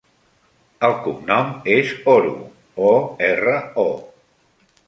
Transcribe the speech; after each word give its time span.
El 0.87 0.95
cognom 1.07 1.51
és 1.75 1.93
Oro: 2.15 2.33
o, 2.89 2.91
erra, 3.31 3.57
o. 3.87 3.89